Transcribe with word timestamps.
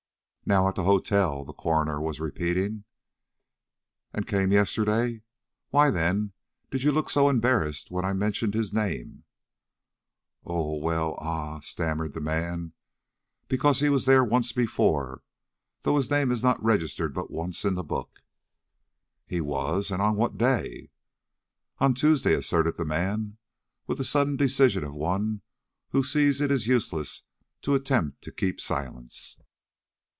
"Now 0.43 0.67
at 0.67 0.75
the 0.75 0.83
hotel?" 0.83 1.45
the 1.45 1.53
coroner 1.53 2.01
was 2.01 2.19
repeating. 2.19 2.83
"And 4.11 4.27
came 4.27 4.51
yesterday? 4.51 5.21
Why, 5.69 5.89
then, 5.89 6.33
did 6.69 6.83
you 6.83 6.91
look 6.91 7.09
so 7.09 7.29
embarrassed 7.29 7.89
when 7.89 8.03
I 8.03 8.11
mentioned 8.11 8.53
his 8.53 8.73
name?" 8.73 9.23
"Oh 10.43 10.75
well 10.77 11.15
ah," 11.21 11.61
stammered 11.61 12.13
the 12.13 12.19
man, 12.19 12.73
"because 13.47 13.79
he 13.79 13.87
was 13.87 14.03
there 14.03 14.25
once 14.25 14.51
before, 14.51 15.23
though 15.83 15.95
his 15.95 16.09
name 16.09 16.33
is 16.33 16.43
not 16.43 16.61
registered 16.61 17.13
but 17.13 17.31
once 17.31 17.63
in 17.63 17.75
the 17.75 17.83
book." 17.83 18.21
"He 19.25 19.39
was? 19.39 19.89
And 19.89 20.01
on 20.01 20.17
what 20.17 20.37
day?" 20.37 20.89
"On 21.79 21.93
Tuesday," 21.93 22.33
asserted 22.33 22.75
the 22.75 22.83
man, 22.83 23.37
with 23.87 23.99
the 23.99 24.03
sudden 24.03 24.35
decision 24.35 24.83
of 24.83 24.93
one 24.93 25.43
who 25.91 26.03
sees 26.03 26.41
it 26.41 26.51
is 26.51 26.67
useless 26.67 27.21
to 27.61 27.73
attempt 27.73 28.21
to 28.23 28.33
keep 28.33 28.59
silence. 28.59 29.37